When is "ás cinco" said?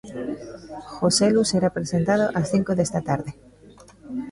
2.39-2.71